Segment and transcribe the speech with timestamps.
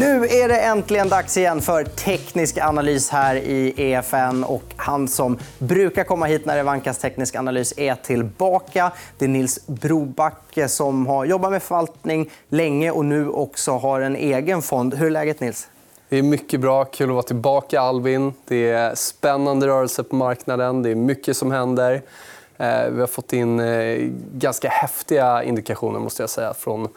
[0.00, 4.44] Nu är det äntligen dags igen för teknisk analys här i EFN.
[4.44, 8.92] Och han som brukar komma hit när det vankas teknisk analys är tillbaka.
[9.18, 14.16] Det är Nils Brobacke som har jobbat med förvaltning länge och nu också har en
[14.16, 14.94] egen fond.
[14.94, 15.68] Hur är läget, Nils?
[16.08, 16.84] Det är mycket bra.
[16.84, 18.32] Kul att vara tillbaka, Alvin.
[18.48, 20.82] Det är spännande rörelse på marknaden.
[20.82, 22.02] Det är mycket som händer.
[22.58, 23.98] Eh, vi har fått in eh,
[24.32, 26.88] ganska häftiga indikationer måste jag säga, från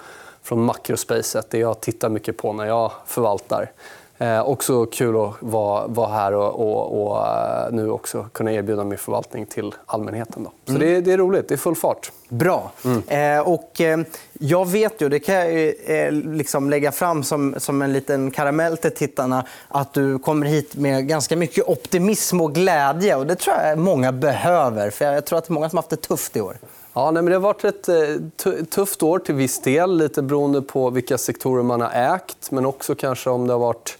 [0.44, 3.72] från makrospacet, det jag tittar mycket på när jag förvaltar.
[4.18, 8.84] Eh, också kul att vara, vara här och, och, och, eh, nu också kunna erbjuda
[8.84, 10.44] min förvaltning till allmänheten.
[10.44, 10.52] Då.
[10.66, 10.82] Så mm.
[10.82, 11.48] det, det, är roligt.
[11.48, 12.12] Det är full fart.
[12.30, 12.72] Bra.
[12.86, 13.04] Mm.
[13.08, 14.00] Eh, och, eh,
[14.34, 18.78] jag vet ju, det kan jag eh, liksom lägga fram som, som en liten karamell
[18.78, 23.16] till tittarna att du kommer hit med ganska mycket optimism och glädje.
[23.16, 24.90] Och det tror jag många behöver.
[24.90, 26.58] För Jag tror att det är många som har haft det tufft i år.
[26.96, 29.98] Ja, nej, men det har varit ett eh, tufft år till viss del.
[29.98, 33.98] Lite beroende på vilka sektorer man har ägt, men också kanske om det har varit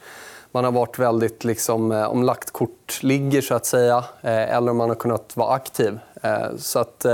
[0.52, 4.72] man har varit väldigt liksom, eh, om lagt kort ligger, så att säga, eh, eller
[4.72, 6.00] om man har kunnat vara aktiv.
[6.58, 7.06] Så att,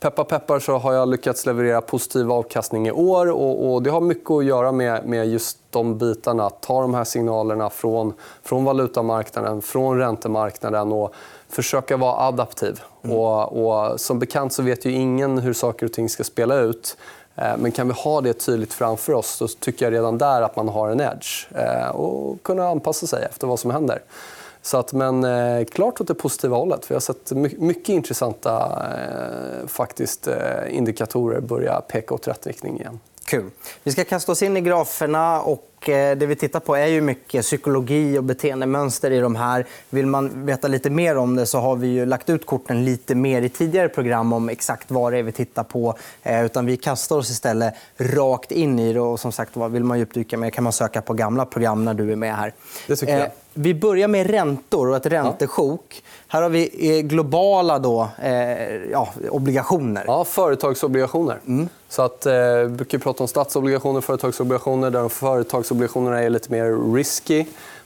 [0.00, 3.30] peppar peppar så har jag lyckats leverera positiv avkastning i år.
[3.30, 6.46] Och, och det har mycket att göra med, med just de bitarna.
[6.46, 11.14] Att ta de här signalerna från, från valutamarknaden, från räntemarknaden och
[11.54, 12.80] försöka vara adaptiv.
[13.02, 13.16] Mm.
[13.16, 16.96] Och, och, som bekant så vet ju ingen hur saker och ting ska spela ut.
[17.36, 20.56] Eh, men kan vi ha det tydligt framför oss så tycker jag redan där att
[20.56, 21.46] man har en edge.
[21.54, 24.02] Eh, och kunna anpassa sig efter vad som händer.
[24.62, 26.90] Så att, men eh, klart åt det positiva hållet.
[26.90, 30.36] Vi har sett mycket intressanta eh, faktiskt, eh,
[30.70, 33.00] indikatorer börja peka åt rätt riktning igen.
[33.24, 33.50] Kul.
[33.82, 35.40] Vi ska kasta oss in i graferna.
[35.40, 39.66] och eh, Det vi tittar på är ju mycket psykologi och beteendemönster i de här.
[39.90, 43.42] Vill man veta lite mer om det så har vi lagt ut korten lite mer
[43.42, 45.94] i tidigare program om exakt vad det är vi tittar på.
[46.22, 49.00] Eh, utan vi kastar oss istället rakt in i det.
[49.00, 52.12] Och som sagt, vill man djupdyka mer kan man söka på gamla program när du
[52.12, 52.52] är med här.
[52.86, 53.22] Det tycker jag.
[53.22, 56.02] Eh, vi börjar med räntor och ett räntesjok.
[56.28, 58.32] Här har vi globala då, eh,
[58.92, 60.04] ja, obligationer.
[60.06, 61.40] Ja, företagsobligationer.
[61.46, 61.68] Mm.
[61.88, 65.08] Så att, eh, vi brukar prata om statsobligationer och företagsobligationer där
[65.74, 67.44] Statsobligationerna är lite mer risky.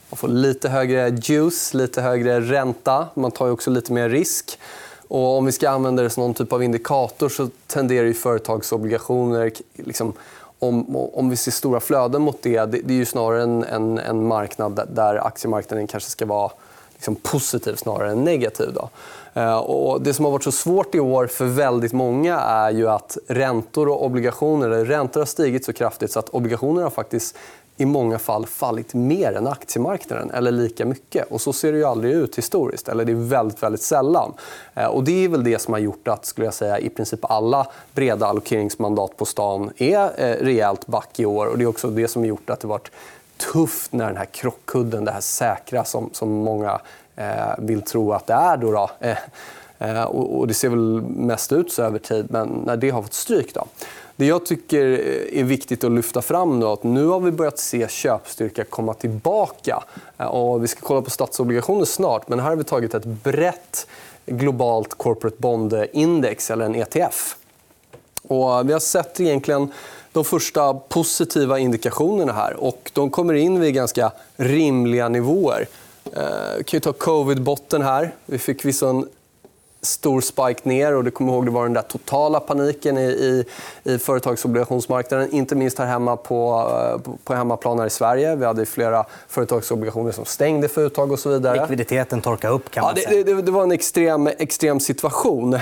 [0.09, 3.07] Man får lite högre juice, lite högre ränta.
[3.13, 4.59] Man tar också lite mer risk.
[5.07, 9.51] Och om vi ska använda det som någon typ av indikator så tenderar ju företagsobligationer...
[9.73, 10.13] Liksom,
[10.59, 13.97] om, om vi ser stora flöden mot det, det, det är ju snarare en, en,
[13.97, 16.51] en marknad där aktiemarknaden kanske ska vara
[16.93, 18.73] liksom positiv snarare än negativ.
[18.73, 18.89] Då.
[19.33, 22.89] Eh, och det som har varit så svårt i år för väldigt många är ju
[22.89, 24.69] att räntor och obligationer...
[24.69, 27.35] Räntor har stigit så kraftigt så att obligationer har faktiskt
[27.79, 31.31] i många fall fallit mer än aktiemarknaden, eller lika mycket.
[31.31, 32.89] Och Så ser det ju aldrig ut historiskt.
[32.89, 34.33] eller Det är väldigt, väldigt sällan.
[34.75, 37.19] Eh, och det är väl det som har gjort att skulle jag säga, i princip
[37.21, 41.45] alla breda allokeringsmandat på stan är eh, rejält back i år.
[41.45, 42.91] Och det är också det som har gjort att det varit
[43.53, 46.79] tufft när den här krockkudden, det här säkra som, som många
[47.15, 48.57] eh, vill tro att det är.
[48.57, 48.89] Då, då.
[48.99, 49.17] Eh,
[49.79, 53.13] eh och, det ser väl mest ut så över tid, men när det har fått
[53.13, 53.53] stryk.
[53.53, 53.65] Då.
[54.19, 54.85] Det jag tycker
[55.33, 59.83] är viktigt att lyfta fram är att nu har vi börjat se köpstyrka komma tillbaka.
[60.17, 63.87] Och vi ska kolla på statsobligationer snart, men här har vi tagit ett brett
[64.25, 67.35] globalt corporate bond-index, eller en ETF.
[68.21, 69.71] Och vi har sett egentligen
[70.11, 72.53] de första positiva indikationerna här.
[72.53, 75.67] Och de kommer in vid ganska rimliga nivåer.
[76.57, 78.15] Vi kan ta covid-botten här.
[78.25, 79.03] Vi fick vissa
[79.81, 80.95] stor spike ner.
[80.95, 83.45] och du kommer ihåg det var den där totala paniken i, i,
[83.83, 85.31] i företagsobligationsmarknaden.
[85.31, 86.71] Inte minst här hemma på,
[87.05, 88.35] eh, på hemmaplan här i Sverige.
[88.35, 91.59] Vi hade flera företagsobligationer som stängde för uttag och så vidare.
[91.59, 95.53] Likviditeten torkade upp kan man ja, det, det, det, var en extrem, extrem situation.
[95.53, 95.59] Eh,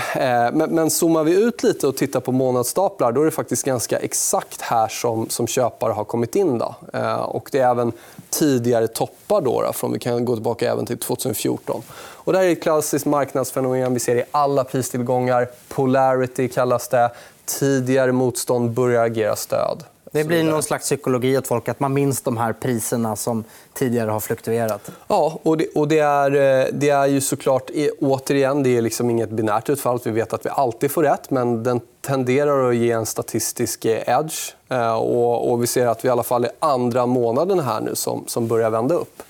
[0.54, 3.98] men, men zoomar vi ut lite och tittar på månadsstaplar då är det faktiskt ganska
[3.98, 6.58] exakt här som, som köpare har kommit in.
[6.58, 6.76] Då.
[6.94, 7.92] Eh, och det är även
[8.30, 9.42] tidigare toppar.
[9.42, 11.82] Då, då, från, vi kan gå tillbaka även till 2014.
[12.28, 15.50] Och det här är ett klassiskt marknadsfenomen vi ser i alla pristillgångar.
[15.68, 17.12] Polarity kallas det.
[17.46, 19.84] Tidigare motstånd börjar agera stöd.
[20.12, 23.44] Det blir någon slags psykologi åt folk att man minns de här priserna som
[23.74, 24.92] tidigare har fluktuerat.
[25.08, 27.70] Ja, och det, och det är, eh, det är ju såklart...
[28.00, 30.00] Återigen, det är liksom inget binärt utfall.
[30.04, 34.54] Vi vet att vi alltid får rätt, men den tenderar att ge en statistisk edge.
[34.70, 37.96] Eh, och, och vi ser att vi i alla fall är andra månaden här nu
[37.96, 39.24] som, som börjar vända upp.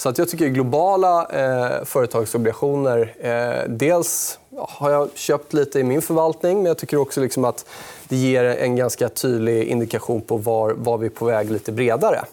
[0.00, 3.14] Så att jag tycker globala eh, företagsobligationer...
[3.20, 7.66] Eh, dels har jag köpt lite i min förvaltning, men jag tycker också liksom att
[8.08, 12.24] det ger en ganska tydlig indikation på var, var vi är på väg lite bredare.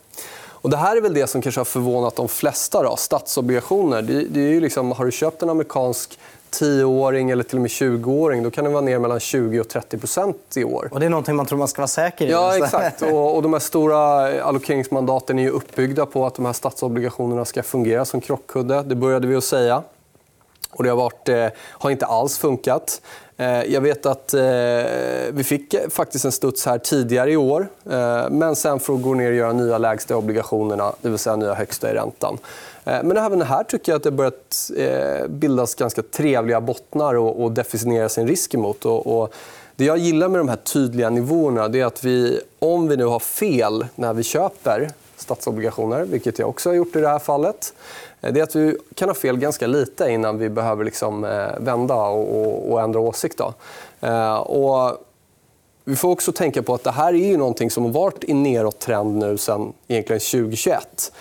[0.46, 2.84] Och det här är väl det som kanske har förvånat de flesta.
[2.84, 2.96] Då.
[2.96, 4.02] Statsobligationer.
[4.02, 6.20] Det, det är ju liksom, har du köpt en amerikansk
[6.60, 10.34] 10-åring eller till och med 20-åring då kan den vara ner mellan 20 och 30%
[10.56, 10.90] i år.
[10.92, 12.32] Och det är någonting man tror man ska vara säker i.
[12.32, 13.02] Ja, exakt.
[13.02, 14.00] Och, och de här stora
[14.44, 18.84] allokeringsmandaten är uppbyggda på att de här statsobligationerna ska fungera som krockkudde.
[18.84, 19.84] Det började vi att säga.
[20.72, 23.02] Och det har, varit, eh, har inte alls funkat.
[23.38, 24.42] Eh, jag vet att eh,
[25.32, 27.68] vi fick faktiskt en studs här tidigare i år.
[28.30, 31.92] Men sen får gå ner och göra nya lägsta obligationerna, det vill säga nya högsta
[31.92, 32.38] i räntan.
[32.88, 37.56] Eh, men även här tycker jag att det börjat eh, bildas ganska trevliga bottnar att
[37.56, 38.86] definiera sin risk emot.
[38.86, 39.34] Och
[39.76, 43.20] det jag gillar med de här tydliga nivåerna är att vi, om vi nu har
[43.20, 47.74] fel när vi köper statsobligationer, vilket jag också har gjort i det här fallet,
[48.22, 51.22] eh, det är att vi kan ha fel ganska lite innan vi behöver liksom
[51.60, 53.38] vända och, ändra åsikt.
[53.38, 53.54] Då.
[54.40, 55.04] Och
[55.84, 58.34] vi får också tänka på att det här är ju någonting som har varit i
[58.34, 61.12] nedåttrend nu sen egentligen 2021.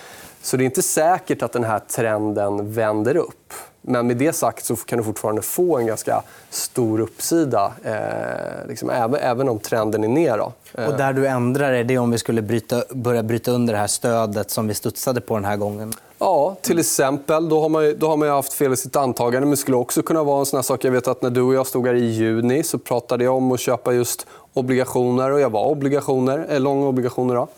[0.46, 3.52] Så det är inte säkert att den här trenden vänder upp.
[3.82, 8.90] Men med det sagt så kan du fortfarande få en ganska stor uppsida eh, liksom,
[8.90, 10.38] även, även om trenden är ner.
[10.38, 10.52] Då.
[10.86, 13.78] Och där du ändrar det, det är om vi skulle bryta, börja bryta under det
[13.78, 15.94] här stödet som vi studsade på den här gången?
[16.18, 17.48] Ja, till exempel.
[17.48, 19.40] Då har man, då har man haft fel i sitt antagande.
[19.40, 20.84] Men det skulle också kunna vara en sån sak.
[20.84, 23.52] Jag vet att när du och jag stod här i juni så pratade jag om
[23.52, 25.30] att köpa just obligationer.
[25.30, 27.48] Och jag var obligationer, eh, lång obligationer då,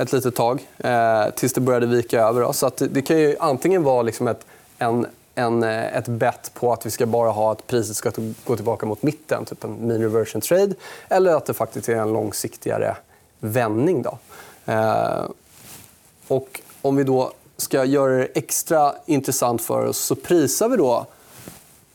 [0.00, 0.66] ett litet tag.
[0.78, 2.40] Eh, tills det började vika över.
[2.40, 2.52] Då.
[2.52, 4.46] Så att det kan ju antingen vara liksom ett,
[4.78, 8.12] en, en, eh, ett bett på att vi ska bara ha att priset ska
[8.44, 10.74] gå tillbaka mot mitten, typ en mean reversion trade.
[11.08, 12.96] Eller att det faktiskt är en långsiktigare
[13.40, 14.02] vändning.
[14.02, 14.18] Då.
[14.72, 15.24] Eh,
[16.28, 21.06] och om vi då ska göra det extra intressant för oss så prisar vi då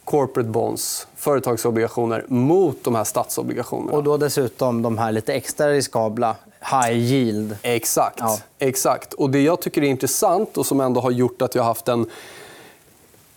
[0.03, 3.97] corporate bonds, företagsobligationer, mot de här statsobligationerna.
[3.97, 7.57] Och då dessutom de här lite extra riskabla, high yield.
[7.61, 8.19] Exakt.
[8.19, 8.39] Ja.
[8.59, 9.13] Exakt.
[9.13, 11.87] Och det jag tycker är intressant och som ändå har gjort att jag har haft
[11.87, 12.05] en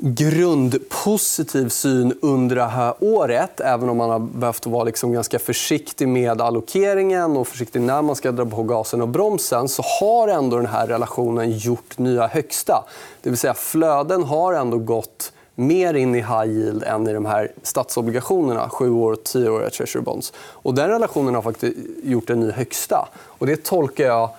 [0.00, 6.09] grundpositiv syn under det här året även om man har behövt vara liksom ganska försiktig
[6.09, 10.56] med allokeringen och försiktig när man ska dra på gasen och bromsen så har ändå
[10.56, 12.85] den här relationen gjort nya högsta.
[13.23, 17.27] Det vill säga flöden har ändå gått mer in i high yield än i de
[17.27, 20.33] här statsobligationerna, 7 år och 10 åriga treasury bonds.
[20.39, 23.09] Och den relationen har faktiskt gjort en ny högsta.
[23.15, 24.31] Och det tolkar jag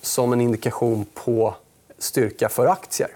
[0.00, 1.54] som en indikation på
[1.98, 3.08] styrka för aktier.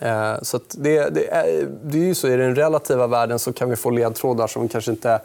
[0.00, 3.70] Eh, så det, det, är, det är ju så, I den relativa världen så kan
[3.70, 5.20] vi få ledtrådar som vi kanske inte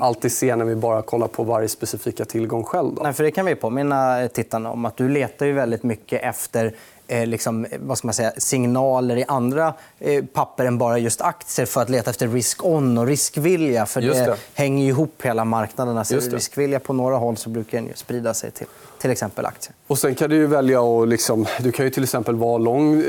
[0.00, 2.94] alltid ser när vi bara kollar på varje specifika tillgång själv.
[2.94, 3.02] Då.
[3.02, 4.84] Nej, för det kan vi påminna tittarna om.
[4.84, 6.74] att Du letar ju väldigt mycket efter
[7.08, 11.66] eh, liksom, vad ska man säga, signaler i andra eh, papper än bara just aktier
[11.66, 13.86] för att leta efter risk-on och riskvilja.
[13.86, 15.98] För det, det, hänger ihop hela marknaden.
[15.98, 18.66] Alltså, riskvilja på några håll så brukar den sprida sig till
[18.98, 19.74] till exempel aktier.
[19.86, 21.08] Och sen kan du välja att...
[21.08, 23.04] Liksom, du kan ju till exempel vara lång eh,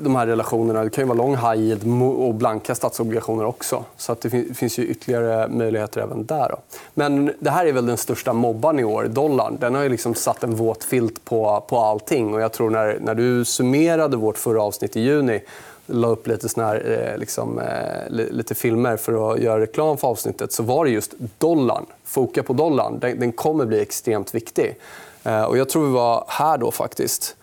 [0.00, 0.84] de här relationerna.
[0.84, 3.84] Du kan ju vara lång high yield och blanka statsobligationer också.
[3.96, 6.48] Så att det finns ju ytterligare möjligheter även där.
[6.48, 6.56] Då.
[6.94, 9.56] Men det här är väl den största mobban i år, dollarn.
[9.60, 12.34] Den har ju liksom satt en våt filt på, på allting.
[12.34, 15.40] Och jag tror när, när du summerade vårt förra avsnitt i juni
[15.88, 20.08] la upp lite, såna här, eh, liksom, eh, lite filmer för att göra reklam för
[20.08, 21.86] avsnittet så var det just dollarn.
[22.04, 22.98] Foka på dollarn.
[22.98, 24.76] Den, den kommer bli extremt viktig.
[25.24, 27.34] Eh, och jag tror vi var här då faktiskt.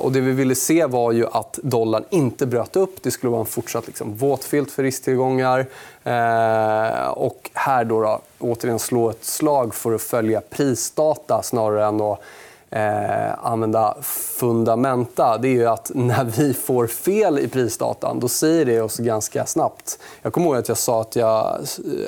[0.00, 3.02] Och det vi ville se var ju att dollarn inte bröt upp.
[3.02, 5.66] Det skulle vara en fortsatt liksom, våtfilt för risktillgångar.
[6.04, 12.00] Eh, och här då, då återigen slå ett slag för att följa prisdata snarare än
[12.00, 12.20] att
[12.70, 15.38] eh, använda fundamenta.
[15.38, 19.46] Det är ju att när vi får fel i prisdatan då säger det oss ganska
[19.46, 19.98] snabbt.
[20.22, 21.58] Jag kommer ihåg att jag sa, att jag,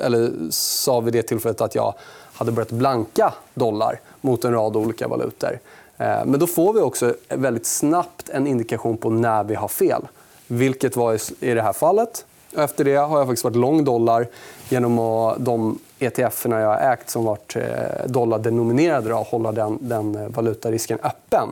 [0.01, 1.93] eller sa vid det tillfället att jag
[2.33, 5.59] hade börjat blanka dollar mot en rad olika valutor.
[5.97, 10.07] Eh, men då får vi också väldigt snabbt en indikation på när vi har fel.
[10.47, 12.25] Vilket var i det här fallet.
[12.57, 14.27] Efter det har jag faktiskt varit lång dollar
[14.69, 20.15] genom att de etf jag har ägt som varit eh, dollardenominerade och hålla den, den
[20.15, 21.49] eh, valutarisken öppen.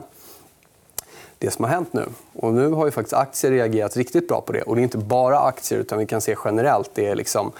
[1.38, 2.06] Det som har hänt nu.
[2.32, 4.62] Och nu har ju faktiskt aktier reagerat riktigt bra på det.
[4.62, 6.90] Och det är inte bara aktier, utan vi kan se generellt.
[6.94, 7.52] Det är liksom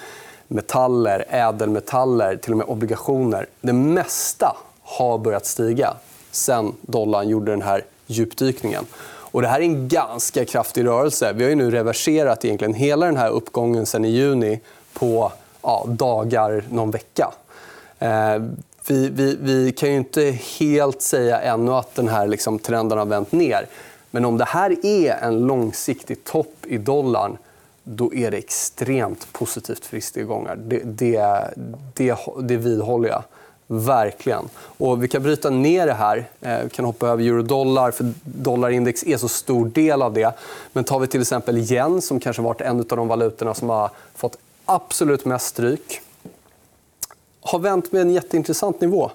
[0.48, 3.46] metaller, ädelmetaller, till och med obligationer.
[3.60, 5.94] Det mesta har börjat stiga
[6.30, 8.86] sen dollarn gjorde den här djupdykningen.
[9.32, 11.32] Och det här är en ganska kraftig rörelse.
[11.32, 14.60] Vi har ju nu reverserat egentligen hela den här uppgången sen i juni
[14.92, 17.32] på ja, dagar, någon vecka.
[17.98, 18.42] Eh,
[18.86, 20.22] vi, vi, vi, kan ju inte
[20.58, 23.66] helt säga ännu att den här liksom, trenden har vänt ner.
[24.10, 27.38] Men om det här är en långsiktig topp i dollarn
[27.84, 30.56] då är det extremt positivt för risktillgångar.
[30.56, 31.50] Det, det,
[31.94, 33.22] det, det vidhåller jag.
[33.66, 34.48] Verkligen.
[34.56, 36.28] Och vi kan bryta ner det här.
[36.40, 40.34] Eh, vi kan hoppa över euro-dollar, för dollarindex är så stor del av det.
[40.72, 43.90] Men tar vi till exempel yen, som kanske varit en av de valutorna som har
[44.14, 44.36] fått
[44.70, 46.00] absolut mest stryk
[47.40, 49.10] har vänt med en jätteintressant nivå.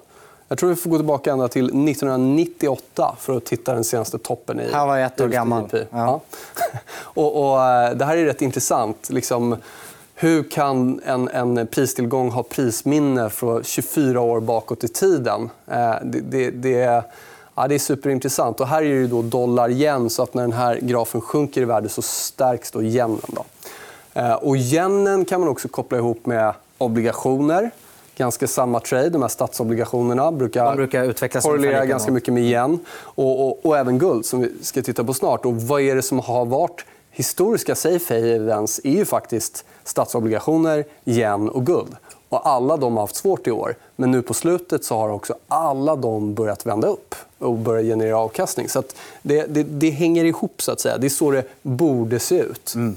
[0.48, 4.60] Jag tror vi får gå tillbaka ända till 1998 för att titta den senaste toppen
[4.60, 5.68] i Han var ett år gammal.
[5.72, 5.86] Ja.
[5.90, 6.20] Ja.
[6.98, 9.10] och, och, eh, det här är rätt intressant.
[9.10, 9.56] Liksom,
[10.14, 15.50] hur kan en, en pristillgång ha prisminne för 24 år bakåt i tiden?
[15.66, 17.04] Eh, det, det, det,
[17.54, 18.60] ja, det är superintressant.
[18.60, 21.64] Och här är det då dollar yen så att när den här grafen sjunker i
[21.64, 23.20] värde så stärks då yenen.
[23.26, 23.44] Då.
[24.16, 27.70] Eh, och yenen kan man också koppla ihop med obligationer
[28.16, 29.10] ganska samma trade.
[29.10, 32.78] De här statsobligationerna brukar, De brukar utvecklas korrelera ganska mycket med yen.
[32.98, 35.44] Och, och, och, även guld, som vi ska titta på snart.
[35.44, 38.80] Och vad är det som har varit historiska safe havens?
[38.84, 41.96] är ju faktiskt statsobligationer, yen och guld.
[42.28, 43.74] Och alla de har haft svårt i år.
[43.96, 48.18] Men nu på slutet så har också alla de börjat vända upp och börja generera
[48.18, 48.68] avkastning.
[48.68, 48.82] Så
[49.22, 50.62] det, det, det, hänger ihop.
[50.62, 50.98] så att säga.
[50.98, 52.74] Det är så det borde se ut.
[52.74, 52.96] Mm.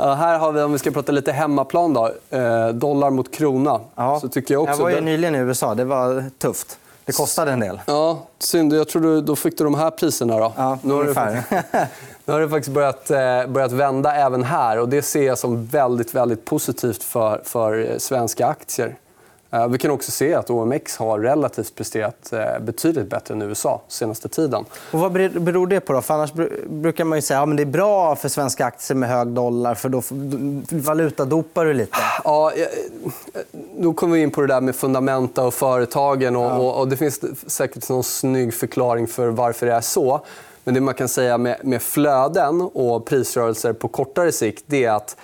[0.00, 3.80] Här har vi, om vi ska prata lite hemmaplan, då, eh, dollar mot krona.
[3.94, 4.20] Ja.
[4.20, 4.74] Så tycker jag, också...
[4.76, 5.74] jag var ju nyligen i USA.
[5.74, 6.78] Det var tufft.
[7.04, 7.80] Det kostade en del.
[7.86, 8.72] Ja, synd.
[8.72, 10.38] Jag tror du, då fick du de här priserna.
[10.38, 10.52] Då.
[10.56, 11.44] Ja, nu, har det,
[12.24, 14.78] nu har det faktiskt börjat, eh, börjat vända även här.
[14.78, 18.96] och Det ser jag som väldigt, väldigt positivt för, för svenska aktier.
[19.52, 23.82] Eh, vi kan också se att OMX har relativt presterat eh, betydligt bättre än USA
[23.88, 24.64] senaste tiden.
[24.90, 25.92] Och vad beror det på?
[25.92, 26.00] Då?
[26.00, 26.32] För annars
[26.66, 29.74] brukar man ju säga att ja, det är bra för svenska aktier med hög dollar
[29.74, 30.02] för då
[30.70, 31.98] valutadopar du lite.
[32.24, 32.52] Ja,
[33.78, 36.36] då kommer vi in på det där med fundamenta och företagen.
[36.36, 36.72] Och, ja.
[36.72, 40.20] och, det finns säkert någon snygg förklaring för varför det är så.
[40.64, 45.16] Men det man kan säga med, med flöden och prisrörelser på kortare sikt är att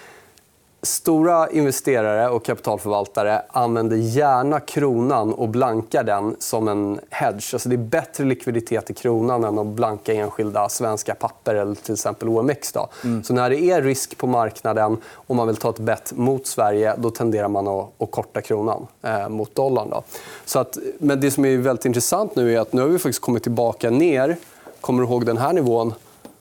[0.87, 7.55] Stora investerare och kapitalförvaltare använder gärna kronan och blankar den som en hedge.
[7.55, 11.95] Alltså det är bättre likviditet i kronan än att blanka enskilda svenska papper eller till
[11.95, 12.73] exempel OMX.
[12.73, 12.89] Då.
[13.05, 13.25] Mm.
[13.25, 16.95] Så när det är risk på marknaden och man vill ta ett bett mot Sverige
[16.99, 19.91] då tenderar man att, korta kronan eh, mot dollarn.
[19.91, 20.03] Då.
[20.45, 23.21] Så att, men det som är väldigt intressant nu är att nu har vi faktiskt
[23.23, 24.37] kommit tillbaka ner.
[24.81, 25.95] Kommer du ihåg den här nivån?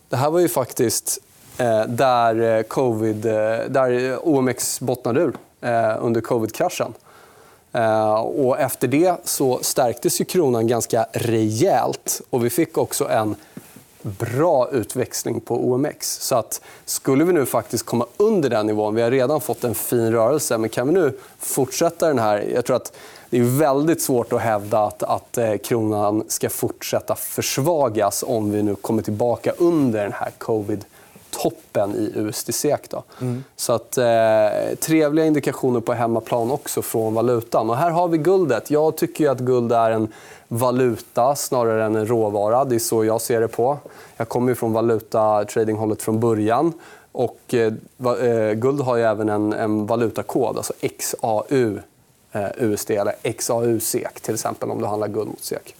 [0.09, 1.19] Det här var ju faktiskt
[1.57, 5.33] Eh, där, eh, COVID, eh, där OMX bottnade ur
[5.99, 6.93] under covid-kraschen.
[8.23, 12.21] Och efter det så stärktes ju kronan ganska rejält.
[12.29, 13.35] Och vi fick också en
[14.01, 16.21] bra utväxling på OMX.
[16.21, 18.95] Så att skulle vi nu faktiskt komma under den nivån...
[18.95, 22.49] Vi har redan fått en fin rörelse, men kan vi nu fortsätta den här...
[22.53, 22.93] Jag tror att
[23.29, 28.75] det är väldigt svårt att hävda att, att kronan ska fortsätta försvagas om vi nu
[28.75, 30.85] kommer tillbaka under den här covid
[31.41, 32.93] toppen i USD-SEK.
[33.21, 33.43] Mm.
[33.55, 37.69] Så att, eh, trevliga indikationer på hemmaplan också från valutan.
[37.69, 38.71] Och här har vi guldet.
[38.71, 40.07] Jag tycker att guld är en
[40.47, 42.65] valuta snarare än en råvara.
[42.65, 43.77] Det är så jag ser det på.
[44.17, 46.73] Jag kommer från valutatradinghållet från början.
[47.11, 47.73] Och, eh,
[48.23, 51.79] eh, guld har ju även en, en valutakod, alltså XAU
[52.31, 55.75] eh, USD eller XAU SEK till exempel om du handlar guld mot SEK.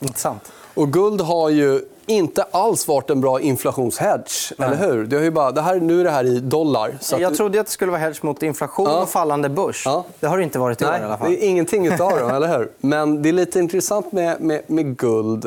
[0.00, 0.52] Intressant.
[0.74, 4.52] Och guld har ju inte alls varit en bra inflationshedge.
[4.58, 5.04] Eller hur?
[5.04, 6.98] Det, har ju bara, det här, nu är det här i dollar.
[7.00, 9.02] Så jag trodde att det skulle vara hedge mot inflation ja.
[9.02, 9.82] och fallande börs.
[9.86, 10.04] Ja.
[10.20, 11.30] Det har det inte varit i år i alla fall.
[11.30, 12.30] Det är ingenting av dem.
[12.30, 12.70] eller hur?
[12.80, 15.44] Men det är lite intressant med, med, med guld.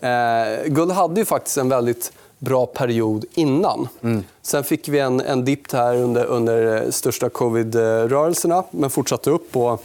[0.00, 3.88] Eh, guld hade ju faktiskt en väldigt bra period innan.
[4.02, 4.24] Mm.
[4.42, 9.56] Sen fick vi en, en dipp här under, under största covid-rörelserna men fortsatte upp.
[9.56, 9.84] Och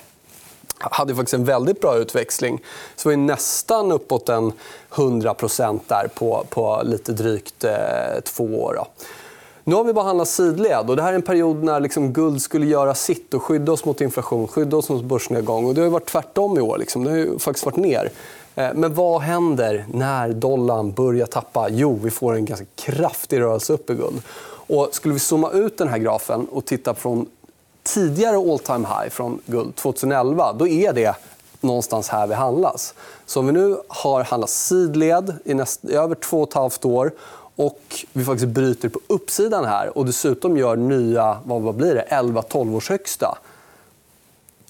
[0.80, 2.62] hade faktiskt en väldigt bra utväxling.
[2.96, 4.52] Så var nästan uppåt en
[4.96, 5.36] 100
[5.88, 7.74] där på, på lite drygt eh,
[8.24, 8.74] två år.
[8.74, 8.88] Då.
[9.64, 10.90] Nu har vi behandlat sidled.
[10.90, 13.86] Och det här är en period när liksom guld skulle göra sitt och skydda oss
[13.86, 15.66] mot inflation, skydda oss mot börsnedgång.
[15.66, 16.78] Och det har varit tvärtom i år.
[16.78, 17.04] Liksom.
[17.04, 18.12] Det har faktiskt varit ner.
[18.56, 21.70] Eh, men vad händer när dollarn börjar tappa?
[21.70, 24.22] Jo, vi får en ganska kraftig rörelse upp i guld.
[24.68, 27.26] Och skulle vi zooma ut den här grafen och titta från
[27.84, 31.16] tidigare all time high från guld 2011, då är det
[31.62, 32.94] någonstans här vi handlas.
[33.26, 36.86] Så om vi nu har handlat sidled i, näst, i över två och ett halvt
[36.86, 37.12] år
[37.56, 42.08] och vi faktiskt bryter på uppsidan här och dessutom gör nya vad, vad blir det,
[42.10, 43.38] 11-12 års högsta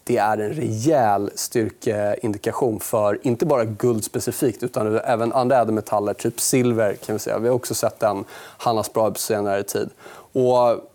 [0.10, 6.39] det är en rejäl styrkeindikation för inte bara guld specifikt utan även andra ädelmetaller, typ
[6.39, 6.94] silver.
[6.94, 7.39] kan Vi säga.
[7.39, 8.25] Vi har också sett den
[8.58, 9.89] handlas bra på senare tid.
[10.32, 10.89] Och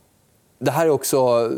[0.64, 1.48] det här är också...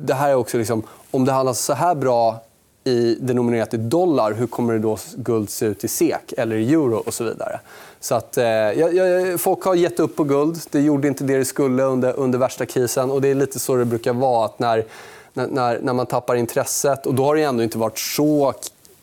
[0.00, 2.42] Det här är också liksom, om det handlas så här bra
[2.84, 6.72] i denominerat i dollar, hur kommer det då guld se ut i SEK eller i
[6.72, 7.60] euro och så vidare.
[8.00, 10.58] Så att, eh, jag, folk har gett upp på guld.
[10.70, 13.10] Det gjorde inte det det skulle under, under värsta krisen.
[13.10, 14.44] Och det är lite så det brukar vara.
[14.44, 14.84] att när,
[15.32, 17.06] när, när man tappar intresset...
[17.06, 18.54] och Då har det ändå inte varit så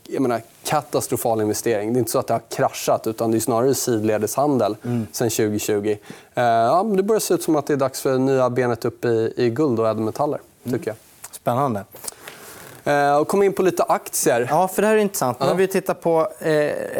[0.07, 1.93] jag menar, katastrofal investering.
[1.93, 5.07] Det är inte så att det har kraschat, utan det är snarare sidledeshandel mm.
[5.11, 5.97] sen 2020.
[6.33, 9.05] Eh, ja, det börjar se ut som att det är dags för nya benet upp
[9.05, 10.39] i, i guld och ädelmetaller.
[10.63, 10.95] Tycker jag.
[11.31, 11.83] Spännande.
[12.83, 14.47] Eh, och kom in på lite aktier.
[14.49, 15.39] Ja, för det här är intressant.
[15.39, 16.47] Nu har vi tittat på eh,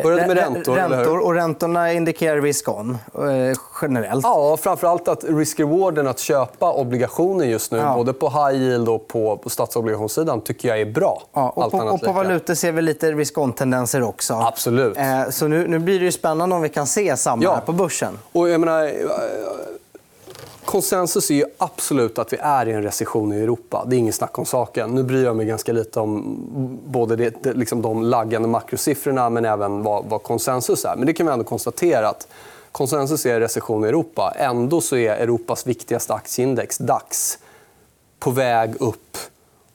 [0.03, 0.75] räntor.
[0.75, 4.23] räntor och räntorna indikerar risk-on eh, generellt.
[4.23, 7.95] Ja, framför allt att risk-rewarden att köpa obligationer just nu, ja.
[7.95, 11.23] både på high yield och på, statsobligationssidan, tycker jag är bra.
[11.33, 14.33] Ja, och, på, och på valutor ser vi lite risk-on-tendenser också.
[14.33, 14.97] Absolut.
[14.97, 17.61] Eh, så nu, nu blir det spännande om vi kan se samma ja.
[17.65, 18.19] på börsen.
[18.31, 18.91] Och jag menar,
[20.65, 23.85] konsensus är ju absolut att vi är i en recession i Europa.
[23.87, 24.95] Det är inget snack om saken.
[24.95, 26.37] Nu bryr jag mig ganska lite om
[26.85, 30.95] både det, det, liksom de laggande makrosiffrorna men även vad, vad, konsensus är.
[30.95, 32.27] Men det kan vi ändå konstatera att
[32.71, 34.33] konsensus är recession i Europa.
[34.37, 37.37] Ändå så är Europas viktigaste aktieindex, DAX,
[38.19, 39.17] på väg upp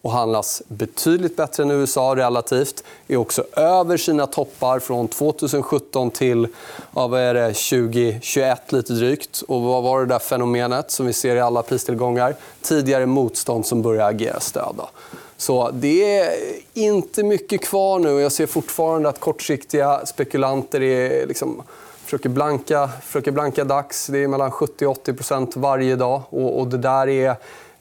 [0.06, 2.84] och handlas betydligt bättre än USA relativt.
[3.08, 6.48] Är också över sina toppar från 2017 till
[6.94, 9.42] ja, vad är det, 2021 lite drygt.
[9.48, 12.34] Och vad var det där fenomenet som vi ser i alla pristillgångar?
[12.62, 14.80] Tidigare motstånd som börjar agera stöd.
[15.36, 16.34] Så det är
[16.74, 18.20] inte mycket kvar nu.
[18.20, 21.62] Jag ser fortfarande att kortsiktiga spekulanter är liksom
[22.04, 24.06] försöker blanka, försöker blanka DAX.
[24.06, 26.22] Det är mellan 70 och 80% varje dag.
[26.30, 27.36] Och, och det där är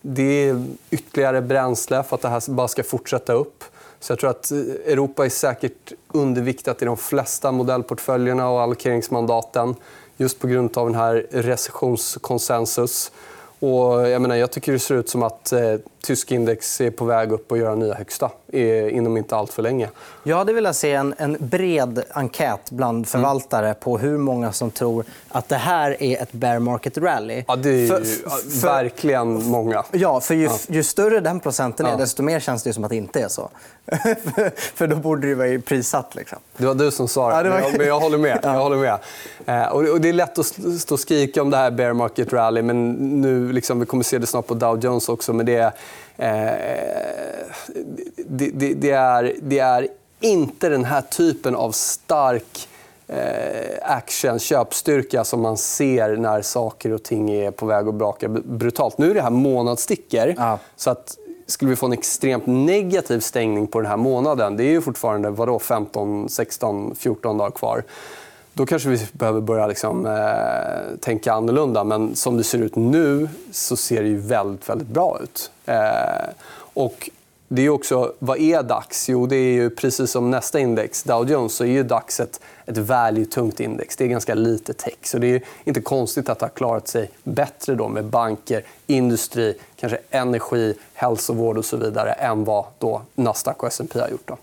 [0.07, 3.63] det är ytterligare bränsle för att det här bara ska fortsätta upp.
[3.99, 9.75] Så jag tror att eh, Europa är säkert underviktat i de flesta modellportföljerna och allokeringsmandaten
[10.17, 13.11] just på grund av den här recessionskonsensus.
[13.59, 17.05] Och jag, menar, jag tycker det ser ut som att eh, tysk index är på
[17.05, 18.31] väg upp och göra nya högsta
[18.89, 19.89] inom inte allt för länge.
[20.23, 23.77] Jag hade velat se en, en bred enkät bland förvaltare mm.
[23.79, 27.43] på hur många som tror att det här är ett bear market rally.
[27.47, 28.03] Ja, det är för,
[28.49, 29.83] för, verkligen många.
[29.91, 31.97] Ja, för ju, ju större den procenten är, ja.
[31.97, 33.49] desto mer känns det som att det inte är så.
[34.75, 36.15] för då borde det vara prissatt.
[36.15, 36.37] Liksom.
[36.57, 37.77] Det var du som sa det, ja, det var...
[37.77, 38.39] men, jag, håller med.
[38.43, 38.99] Jag håller med.
[39.45, 40.45] Eh, och det är lätt att
[40.79, 44.17] stå och skrika om det här bear market rally men nu, liksom, vi kommer se
[44.17, 45.33] det snart på Dow Jones också.
[45.33, 45.71] Men det, eh,
[48.15, 49.87] det, det, det, är, det är
[50.19, 52.67] inte den här typen av stark
[53.07, 53.17] eh,
[53.81, 58.97] action, köpstyrka som man ser när saker och ting är på väg att braka brutalt.
[58.97, 60.33] Nu är det här månadsstickor.
[60.37, 60.59] Ja.
[60.75, 61.17] Så att
[61.47, 65.29] skulle vi få en extremt negativ stängning på den här månaden, det är ju fortfarande
[65.29, 67.83] vadå, 15, 16, 14 dagar kvar.
[68.57, 71.83] Då kanske vi behöver börja liksom, eh, tänka annorlunda.
[71.83, 75.51] Men som det ser ut nu så ser det ju väldigt, väldigt bra ut.
[75.65, 77.09] Eh, och
[77.47, 79.09] det är också, vad är DAX?
[79.09, 82.39] Jo, det är ju precis som nästa index, Dow Jones, så är ju DAX ett,
[82.65, 83.95] ett value-tungt index.
[83.95, 84.97] Det är ganska lite tech.
[85.03, 89.57] Så det är inte konstigt att det har klarat sig bättre då med banker, industri,
[89.75, 94.27] kanske energi, hälsovård och så vidare än vad då Nasdaq och S&P har gjort.
[94.27, 94.37] Då.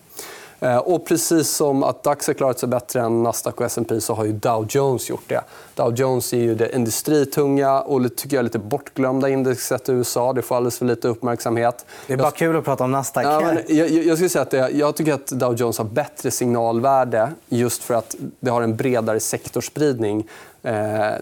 [0.63, 4.15] Eh, och precis som att DAX har klarat sig bättre än Nasdaq och S&P så
[4.15, 5.45] har ju Dow Jones gjort det.
[5.75, 10.33] Dow Jones är ju det industritunga och tycker jag, lite bortglömda indexet i USA.
[10.33, 11.87] Det får alldeles för lite uppmärksamhet.
[12.07, 13.25] Det är bara kul att prata om Nasdaq.
[13.25, 16.31] Ja, men jag, jag, skulle säga att det, jag tycker att Dow Jones har bättre
[16.31, 20.29] signalvärde just för att det har en bredare sektorspridning
[20.63, 21.13] eh,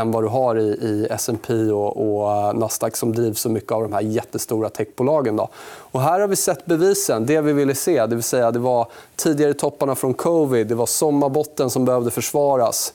[0.00, 3.82] än vad du har i, i S&P och, och Nasdaq som drivs så mycket av
[3.82, 5.36] de här jättestora techbolagen.
[5.36, 5.48] Då.
[5.66, 7.26] Och här har vi sett bevisen.
[7.26, 8.06] Det vi ville se.
[8.06, 10.66] Det vill säga, det var tidigare topparna från covid.
[10.66, 12.94] Det var sommarbotten som behövde försvaras.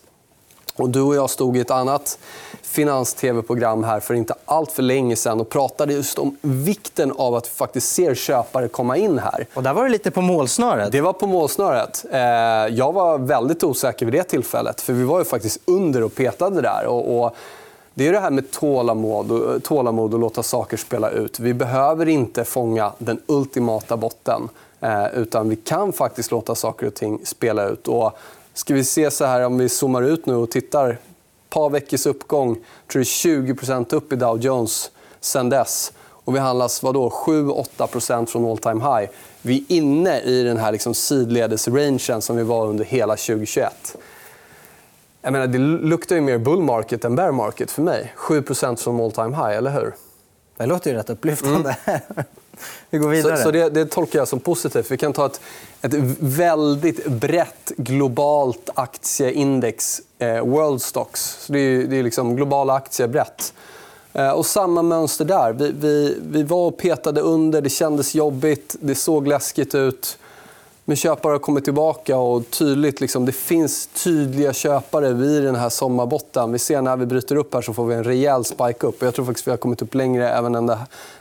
[0.79, 2.19] Och du och jag stod i ett annat
[2.61, 7.45] finans-tv-program här för inte allt för länge sedan och pratade just om vikten av att
[7.45, 9.47] vi faktiskt ser köpare komma in här.
[9.53, 10.91] Och där var det lite på målsnöret.
[10.91, 12.05] Det var på målsnöret.
[12.11, 12.19] Eh,
[12.77, 14.81] jag var väldigt osäker vid det tillfället.
[14.81, 16.85] för Vi var ju faktiskt under och petade där.
[16.85, 17.35] Och,
[17.93, 21.39] det är det här med tålamod och, tålamod och låta saker spela ut.
[21.39, 24.49] Vi behöver inte fånga den ultimata botten.
[24.81, 27.87] Eh, utan vi kan faktiskt låta saker och ting spela ut.
[27.87, 28.17] Och
[28.53, 30.97] ska vi se så här, om vi zoomar ut nu och tittar
[31.49, 32.57] par veckors uppgång.
[32.91, 33.55] Tror är 20
[33.95, 35.93] upp i Dow Jones sen dess.
[36.25, 39.09] Och vi handlas 7-8% från all time high.
[39.41, 43.97] Vi är inne i den här liksom sidledesrangen som vi var under hela 2021.
[45.21, 48.13] Jag menar, det luktar ju mer bull market än bear market för mig.
[48.17, 49.95] 7% från all time high, eller hur?
[50.57, 51.77] Det låter ju rätt upplyftande.
[51.85, 52.01] Mm.
[52.89, 53.38] Vi går vidare.
[53.38, 54.91] Så, så det, det, tolkar jag som positivt.
[54.91, 55.41] Vi kan ta ett,
[55.82, 61.22] ett väldigt brett globalt aktieindex, eh, World Stocks.
[61.39, 63.54] Så det är, det är liksom globala aktier brett.
[64.13, 65.54] Eh, och samma mönster där.
[65.54, 70.17] Vi, vi, vi var och petade under, det kändes jobbigt, det såg läskigt ut.
[70.89, 75.69] Men köpare har kommit tillbaka och tydligt, liksom, det finns tydliga köpare vid den här
[75.69, 76.52] sommarbotten.
[76.52, 79.02] Vi ser när vi bryter upp här så får vi en rejäl spike upp.
[79.02, 80.78] Jag tror faktiskt vi har kommit upp längre även än det,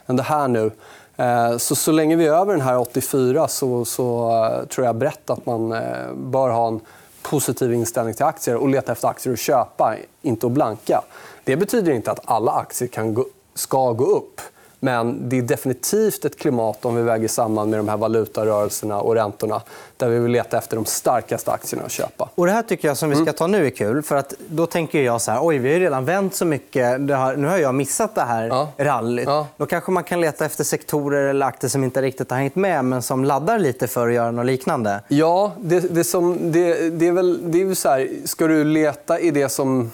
[0.07, 0.71] än det här nu.
[1.19, 4.97] Eh, så, så länge vi är över den här 84 så, så eh, tror jag
[4.97, 6.81] brett att man eh, bör ha en
[7.23, 11.03] positiv inställning till aktier och leta efter aktier att köpa, inte att blanka.
[11.45, 14.41] Det betyder inte att alla aktier kan gå, ska gå upp.
[14.81, 19.15] Men det är definitivt ett klimat, om vi väger samman med de här valutarörelserna och
[19.15, 19.63] räntorna
[19.97, 22.29] där vi vill leta efter de starkaste aktierna att köpa.
[22.35, 24.03] Och det här tycker jag som vi ska ta nu är kul.
[24.03, 27.01] För att då tänker jag så här, oj, vi har redan vänt så mycket.
[27.01, 28.69] Nu har jag missat det här ja.
[28.77, 29.27] rallyt.
[29.27, 29.47] Ja.
[29.57, 32.85] Då kanske man kan leta efter sektorer eller aktier som inte riktigt har hängt med
[32.85, 35.01] men som laddar lite för att göra något liknande.
[35.09, 39.21] Ja, det, det, som, det, det är väl, det är så här, ska du leta
[39.21, 39.91] i det som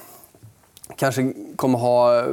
[0.96, 2.24] kanske kommer ha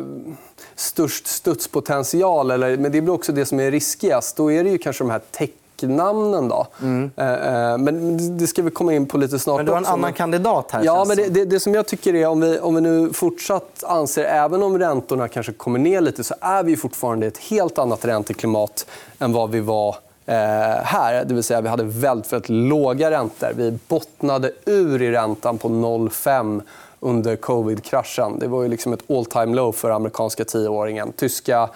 [0.76, 4.78] störst studspotential, eller, men det blir också det som är riskigast, då är det ju
[4.78, 6.48] kanske de här technamnen.
[6.48, 6.68] Då.
[6.82, 7.12] Mm.
[7.16, 9.58] Eh, eh, men det ska vi komma in på lite snart.
[9.58, 9.94] Men du har en också.
[9.94, 10.84] annan kandidat här.
[10.84, 13.84] Ja, men det, det, det, som jag tycker är, om vi, om vi nu fortsatt
[13.88, 17.78] anser, även om räntorna kanske kommer ner lite, så är vi fortfarande i ett helt
[17.78, 18.86] annat ränteklimat
[19.20, 19.96] än vad vi var
[20.26, 20.36] eh,
[20.84, 21.26] här.
[21.26, 23.50] Det vill säga, vi hade väldigt, väldigt låga räntor.
[23.56, 26.62] Vi bottnade ur i räntan på 0,5
[27.02, 28.40] under covid-kraschen.
[28.40, 31.12] Det var ju liksom ett all time low för amerikanska tioåringen.
[31.12, 31.70] Tyska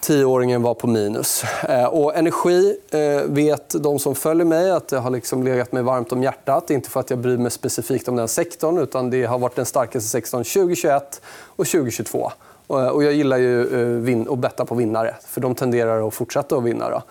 [0.00, 1.44] tioåringen var på minus.
[1.68, 5.82] Eh, och energi eh, vet de som följer mig att det har liksom legat mig
[5.82, 6.70] varmt om hjärtat.
[6.70, 9.66] Inte för att jag bryr mig specifikt om den sektorn utan det har varit den
[9.66, 12.32] starkaste sektorn 2021 och 2022.
[12.68, 16.56] Eh, och jag gillar ju eh, att betta på vinnare, för de tenderar att fortsätta
[16.56, 16.90] att vinna.
[16.90, 17.02] Då.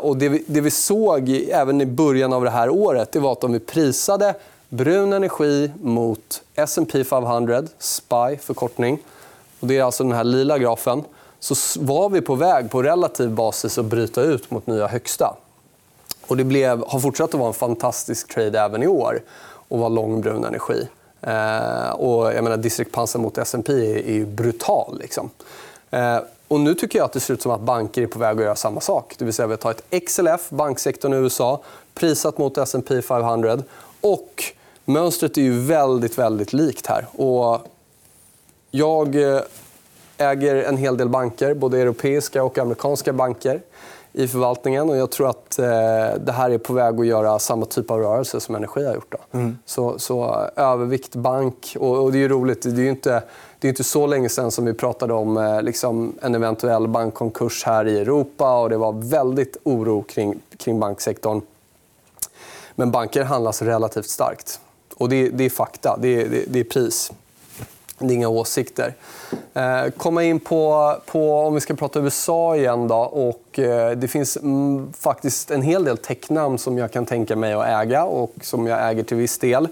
[0.00, 3.32] Och det, vi, det vi såg även i början av det här året det var
[3.32, 4.34] att om vi prisade
[4.68, 8.98] brun energi mot S&P 500, SPY förkortning.
[9.60, 11.04] Och det är alltså den här lila grafen.
[11.40, 15.36] Så var vi på väg på relativ basis att bryta ut mot nya högsta.
[16.26, 19.22] Och det blev, har fortsatt att vara en fantastisk trade även i år
[19.68, 20.88] och vara lång brun energi.
[21.20, 24.98] Eh, och jag menar, distriktpansen mot S&P är, är brutal.
[25.00, 25.30] Liksom.
[25.90, 28.36] Eh, och nu tycker jag att det ser ut som att banker är på väg
[28.38, 29.14] att göra samma sak.
[29.18, 31.60] Det vill säga vi tar ett XLF, banksektorn i USA,
[31.94, 33.58] prisat mot S&P 500
[34.00, 34.44] och
[34.88, 37.06] Mönstret är ju väldigt, väldigt likt här.
[37.12, 37.66] Och
[38.70, 39.40] jag eh,
[40.18, 43.60] äger en hel del banker, både europeiska och amerikanska banker
[44.12, 44.90] i förvaltningen.
[44.90, 45.66] Och jag tror att eh,
[46.20, 49.14] det här är på väg att göra samma typ av rörelse som Energi har gjort.
[49.32, 49.58] Mm.
[49.64, 51.76] Så, så, övervikt bank.
[51.78, 52.62] Och, och, det är roligt.
[52.62, 53.22] Det är inte,
[53.58, 57.64] det är inte så länge sen som vi pratade om eh, liksom, en eventuell bankkonkurs
[57.64, 58.60] här i Europa.
[58.60, 61.40] och Det var väldigt oro kring, kring banksektorn.
[62.74, 64.60] Men banker handlas relativt starkt.
[64.98, 67.12] Och det, det är fakta, det är, det, det är pris.
[67.98, 68.94] Det är inga åsikter.
[69.54, 72.88] Eh, komma in på, på, om vi ska prata USA igen.
[72.88, 77.36] Då, och, eh, det finns mm, faktiskt en hel del technamn som jag kan tänka
[77.36, 79.68] mig att äga och som jag äger till viss del.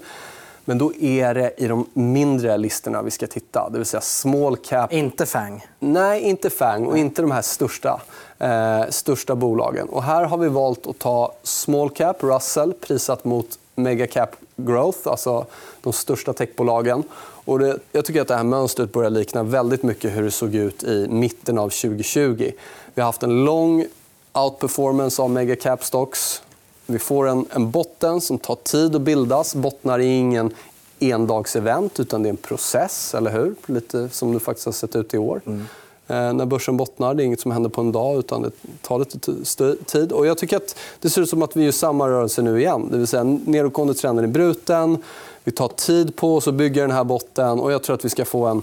[0.65, 3.69] Men då är det i de mindre listorna vi ska titta.
[3.69, 4.93] Det vill säga small cap.
[4.93, 5.65] Inte FANG?
[5.79, 8.01] Nej, inte FANG och inte de här största,
[8.39, 9.89] eh, största bolagen.
[9.89, 15.07] Och här har vi valt att ta small cap, Russell, prisat mot mega cap growth,
[15.07, 15.45] alltså
[15.81, 17.03] de största techbolagen.
[17.45, 20.55] Och det, jag tycker att det här mönstret börjar likna väldigt mycket hur det såg
[20.55, 22.51] ut i mitten av 2020.
[22.93, 23.85] Vi har haft en lång
[24.33, 26.41] outperformance av megacap stocks.
[26.85, 29.55] Vi får en, en botten som tar tid att bildas.
[29.55, 30.53] Bottnar är ingen
[30.99, 33.15] endagsevent, utan det är en process.
[33.15, 33.55] eller hur?
[33.65, 35.41] Lite som det faktiskt har sett ut i år.
[35.45, 35.65] Mm.
[36.07, 37.13] Eh, när börsen bottnar.
[37.13, 40.11] Det är inget som händer på en dag, utan det tar lite tid.
[40.11, 42.87] Och jag tycker att det ser ut som att vi gör samma rörelse nu igen.
[42.91, 45.03] Det vill säga nedåtgående trenden är bruten.
[45.43, 48.09] Vi tar tid på oss att bygga den här botten och jag tror att vi
[48.09, 48.61] ska få en,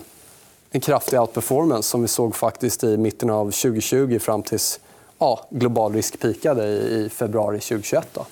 [0.71, 4.81] en kraftig outperformance som vi såg faktiskt i mitten av 2020 fram tills
[5.19, 8.09] ja, global risk pikade i, i februari 2021.
[8.13, 8.27] Då.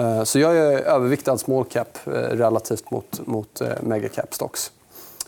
[0.00, 4.70] Eh, så jag är överviktad small cap eh, relativt mot, mot mega cap stocks.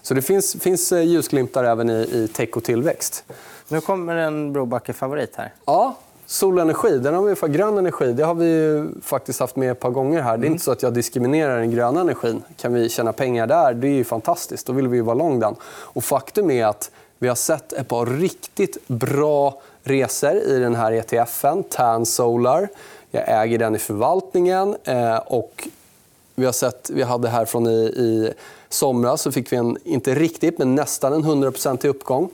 [0.02, 3.24] Så det finns, finns eh, ljusglimtar även i, i tech och tillväxt.
[3.68, 5.52] Nu kommer en Brobacke-favorit här.
[5.64, 6.98] Ja, solenergi.
[6.98, 10.22] Den har vi för grön energi det har vi faktiskt haft med ett par gånger.
[10.22, 10.30] här.
[10.30, 10.52] Det är mm.
[10.52, 12.42] inte så att jag diskriminerar den gröna energin.
[12.56, 14.66] Kan vi tjäna pengar där, det är ju fantastiskt.
[14.66, 15.56] Då vill vi vara lång den.
[15.64, 20.92] Och faktum är att vi har sett ett par riktigt bra resor i den här
[20.92, 22.68] ETFen, Tan Solar.
[23.10, 24.76] Jag äger den i förvaltningen.
[24.84, 25.68] Eh, och
[26.34, 28.32] vi, har sett, vi hade härifrån i, i
[28.68, 32.30] somras så fick vi en, inte riktigt, men nästan en 100% uppgång.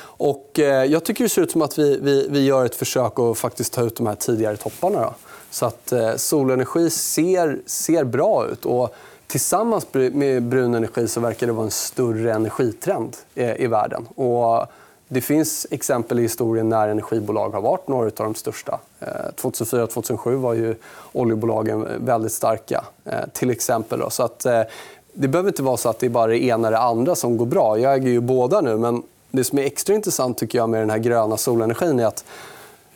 [0.00, 3.18] Och, eh, jag tycker det ser ut som att vi, vi, vi gör ett försök
[3.18, 5.00] att faktiskt ta ut de här tidigare topparna.
[5.00, 5.14] Då.
[5.50, 8.64] Så att eh, solenergi ser, ser bra ut.
[8.64, 8.94] Och
[9.26, 14.06] tillsammans med brun energi så verkar det vara en större energitrend i, i världen.
[14.14, 14.66] Och
[15.08, 18.80] det finns exempel i historien när energibolag har varit några av de största.
[19.00, 20.74] Eh, 2004-2007 var ju
[21.12, 24.10] oljebolagen väldigt starka, eh, till exempel.
[24.10, 24.62] Så att, eh,
[25.20, 27.36] det behöver inte vara så att det är bara det ena eller det andra som
[27.36, 27.78] går bra.
[27.78, 30.90] Jag äger ju båda nu, men det som är extra intressant tycker jag med den
[30.90, 32.24] här gröna solenergin är att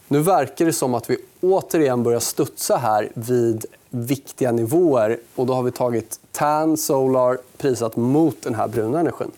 [0.08, 5.18] nu verkar det som att vi återigen börjar studsa här vid viktiga nivåer.
[5.35, 9.30] Och då har vi tagit TAN Solar prisat mot den här bruna energin.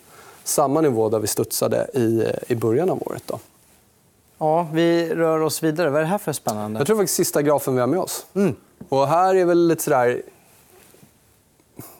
[0.44, 3.22] Samma nivå där vi studsade i, i början av året.
[3.26, 3.38] Då.
[4.38, 5.90] Ja, vi rör oss vidare.
[5.90, 6.80] Vad är det här för spännande?
[6.80, 8.26] Jag tror faktiskt sista grafen vi har med oss.
[8.34, 8.54] Mm.
[8.88, 10.22] Och här är väl lite sådär...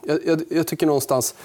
[0.01, 1.35] Jag, jag, jag tycker någonstans,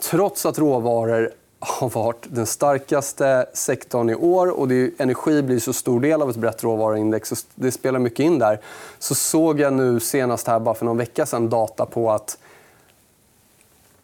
[0.00, 5.72] trots att råvaror har varit den starkaste sektorn i år och det energi blir så
[5.72, 8.60] stor del av ett brett råvaruindex Så det spelar mycket in där.
[8.98, 12.38] Så såg jag nu senast här bara för någon vecka sedan data på att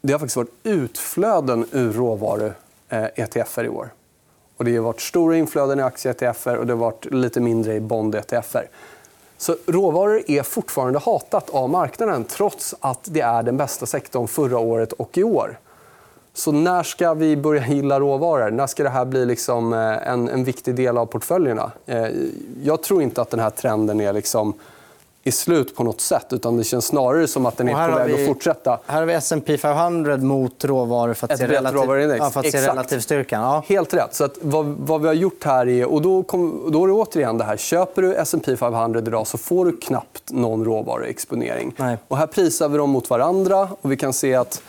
[0.00, 3.90] det har faktiskt varit utflöden ur råvaru-ETFer eh, i år.
[4.56, 7.80] Och det har varit stora inflöden i aktie-ETFer och det har varit lite mindre i
[7.80, 8.68] bond-ETFer.
[9.42, 14.58] Så råvaror är fortfarande hatat av marknaden trots att det är den bästa sektorn förra
[14.58, 15.58] året och i år.
[16.34, 18.50] Så när ska vi börja gilla råvaror?
[18.50, 21.72] När ska det här bli liksom eh, en, en viktig del av portföljerna?
[21.86, 22.06] Eh,
[22.62, 24.54] jag tror inte att den här trenden är liksom
[25.24, 26.26] i slut på något sätt.
[26.30, 28.78] Utan det känns snarare som att den är på väg vi, att fortsätta.
[28.86, 32.68] Här har vi S&P 500 mot råvaror för att, se, relativ, ja, för att se
[32.68, 33.36] relativ styrka.
[33.36, 33.64] Ja.
[33.66, 34.14] Helt rätt.
[34.14, 35.92] Så att vad, vad, vi har gjort här är...
[35.92, 37.56] Och då, kom, då är det återigen det här.
[37.56, 41.74] Köper du S&P 500 idag så får du knappt någon råvaruexponering.
[41.76, 41.96] Nej.
[42.08, 43.68] Och här prisar vi dem mot varandra.
[43.80, 44.62] och Vi kan se att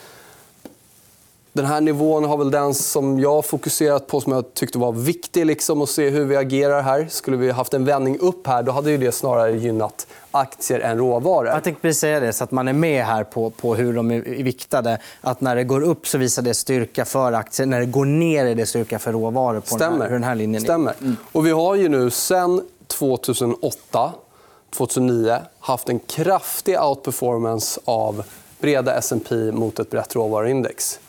[1.54, 5.46] den här nivån har väl den som jag fokuserat på som jag tyckte var viktig
[5.46, 7.08] liksom, att se hur vi agerar här.
[7.10, 10.98] Skulle vi haft en vändning upp här då hade ju det snarare gynnat aktier än
[10.98, 11.48] råvaror.
[11.48, 14.12] Jag tänkte precis säga det, så att man är med här på, på hur de
[14.12, 14.98] är viktade.
[15.22, 17.68] Att när det går upp så visar det styrka för aktier.
[17.68, 19.60] När det går ner är det styrka för råvaror.
[19.60, 19.92] På Stämmer.
[19.92, 20.94] Den, här, den här linjen Stämmer.
[21.02, 21.18] Mm.
[21.32, 24.14] Och vi har ju nu sen 2008,
[24.76, 28.24] 2009 haft en kraftig outperformance av
[28.60, 31.00] breda S&P mot ett brett råvaruindex.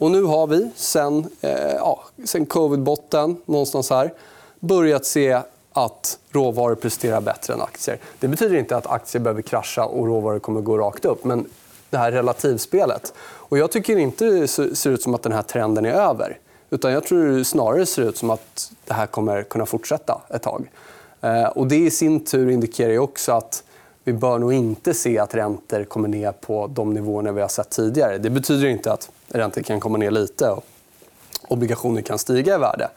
[0.00, 4.12] Och nu har vi, sen, eh, ja, sen covid-botten, någonstans här
[4.60, 5.40] börjat se
[5.72, 7.98] att råvaror presterar bättre än aktier.
[8.18, 11.24] Det betyder inte att aktier behöver krascha och råvaror kommer gå rakt upp.
[11.24, 11.46] Men
[11.90, 13.14] det här relativspelet.
[13.20, 16.38] Och jag tycker inte det ser ut som att den här trenden är över.
[16.70, 20.42] Utan jag tror det snarare ser ut som att det här kommer kunna fortsätta ett
[20.42, 20.70] tag.
[21.20, 23.64] Eh, och det i sin tur indikerar också att
[24.04, 27.70] vi bör nog inte se att räntor kommer ner på de nivåerna vi har sett
[27.70, 28.18] tidigare.
[28.18, 30.64] Det betyder inte att räntor kan komma ner lite och
[31.48, 32.88] obligationer kan stiga i värde.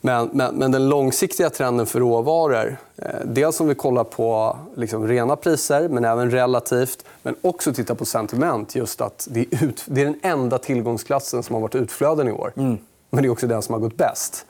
[0.00, 2.76] Men, men, men den långsiktiga trenden för råvaror...
[2.96, 7.04] Eh, dels om vi kollar på liksom rena priser, men även relativt.
[7.22, 8.74] Men också titta på sentiment.
[8.74, 12.32] Just att det är, ut, det är den enda tillgångsklassen som har varit utflöden i
[12.32, 12.52] år.
[12.56, 12.78] Mm.
[13.10, 14.46] Men det är också den som har gått bäst.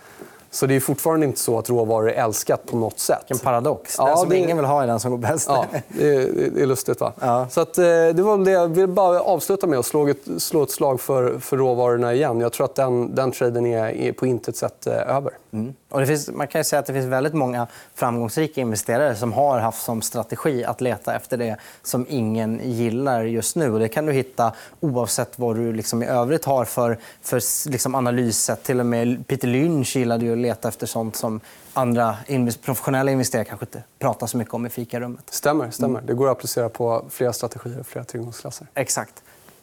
[0.51, 3.25] Så det är fortfarande inte så att råvaror är älskat på något sätt.
[3.29, 3.97] En paradox.
[3.97, 4.37] Den ja, som det...
[4.37, 5.47] ingen vill ha är den som går bäst.
[5.49, 7.01] Ja, det, är, det är lustigt.
[7.01, 7.13] Va?
[7.21, 7.47] Ja.
[7.51, 8.51] Så att, eh, det var det.
[8.51, 12.41] Jag vill bara avsluta med att slå ett, slå ett slag för, för råvarorna igen.
[12.41, 15.33] Jag tror att den, den traden är, är på intet sätt eh, över.
[15.53, 15.75] Mm.
[15.89, 19.59] Och det finns, man kan säga att det finns väldigt många framgångsrika investerare som har
[19.59, 23.73] haft som strategi att leta efter det som ingen gillar just nu.
[23.73, 27.95] Och det kan du hitta oavsett vad du liksom i övrigt har för, för liksom
[27.95, 28.63] analyssätt.
[28.63, 31.41] Till och med Peter Lynch gillade ju leta efter sånt som
[31.73, 32.17] andra
[32.63, 35.25] professionella investerare kanske inte pratar så mycket om i fikarummet.
[35.31, 35.71] Stämmer.
[35.71, 36.01] stämmer.
[36.01, 38.67] Det går att applicera på flera strategier och flera tillgångsklasser.
[38.75, 39.23] Exakt.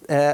[0.09, 0.31] Eh,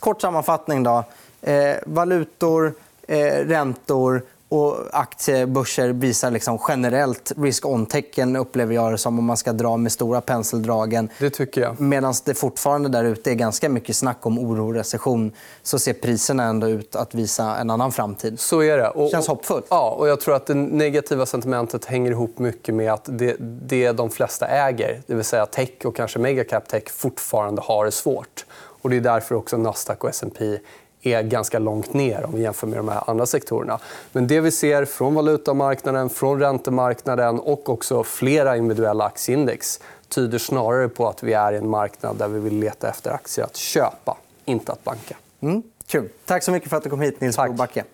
[0.00, 0.82] kort sammanfattning.
[0.82, 1.04] Då.
[1.42, 2.74] Eh, valutor,
[3.08, 9.52] eh, räntor och aktiebörser visar liksom generellt risk-on-tecken upplever jag det som om man ska
[9.52, 11.08] dra med stora penseldragen.
[11.18, 11.80] Det tycker jag.
[11.80, 15.92] Medan det fortfarande där ute är ganska mycket snack om oro och recession så ser
[15.92, 18.40] priserna ändå ut att visa en annan framtid.
[18.40, 18.88] Så är det.
[18.88, 19.66] Och, känns hoppfullt.
[19.70, 23.92] Ja, och jag tror att det negativa sentimentet hänger ihop mycket med att det, det
[23.92, 28.44] de flesta äger, det vill säga tech och kanske megacap tech, fortfarande har det svårt.
[28.82, 30.58] Och det är därför också Nasdaq och S&P
[31.02, 33.78] är ganska långt ner om vi jämför med de här andra sektorerna.
[34.12, 40.88] Men det vi ser från valutamarknaden, från räntemarknaden och också flera individuella aktieindex tyder snarare
[40.88, 44.16] på att vi är i en marknad där vi vill leta efter aktier att köpa,
[44.44, 45.16] inte att banka.
[45.40, 46.08] Mm, kul.
[46.24, 47.84] Tack så mycket för att du kom hit, Nils Bobacke.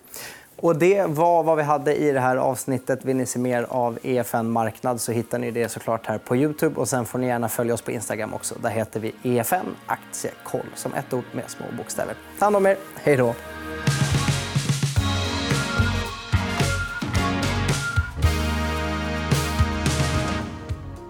[0.61, 3.05] Och det var vad vi hade i det här avsnittet.
[3.05, 6.79] Vill ni se mer av EFN Marknad så hittar ni det såklart här på Youtube.
[6.79, 8.55] Och sen får ni gärna följa oss på Instagram också.
[8.61, 12.15] Där heter vi EFN Aktiekoll som ett ord med små bokstäver.
[12.39, 12.77] Ta hand om er.
[13.03, 13.35] Hej då.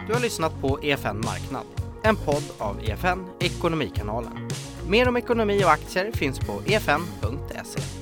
[0.07, 1.65] Du har lyssnat på EFN Marknad,
[2.03, 4.49] en podd av EFN Ekonomikanalen.
[4.87, 7.98] Mer om ekonomi och aktier finns på efn.se.